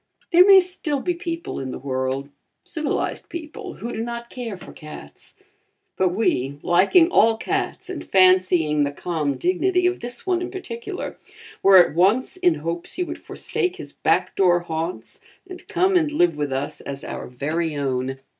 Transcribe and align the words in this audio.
There 0.31 0.47
may 0.47 0.59
still 0.59 0.99
be 0.99 1.13
people 1.13 1.59
in 1.59 1.69
the 1.69 1.77
world 1.77 2.29
civilized 2.61 3.29
people 3.29 3.75
who 3.75 3.91
do 3.93 4.01
not 4.03 4.31
care 4.31 4.57
for 4.57 4.73
cats, 4.73 5.35
but 5.95 6.09
we, 6.09 6.57
liking 6.63 7.09
all 7.09 7.37
cats 7.37 7.87
and 7.87 8.03
fancying 8.03 8.83
the 8.83 8.91
calm 8.91 9.37
dignity 9.37 9.85
of 9.85 9.99
this 9.99 10.25
one 10.25 10.41
in 10.41 10.49
particular, 10.49 11.19
were 11.61 11.77
at 11.77 11.93
once 11.93 12.35
in 12.35 12.55
hopes 12.55 12.93
he 12.95 13.03
would 13.03 13.23
forsake 13.23 13.75
his 13.75 13.93
back 13.93 14.35
door 14.35 14.61
haunts 14.61 15.19
and 15.47 15.67
come 15.67 15.95
and 15.95 16.11
live 16.11 16.35
with 16.35 16.51
us 16.51 16.81
as 16.81 17.03
our 17.03 17.27
very 17.27 17.75
own. 17.77 18.17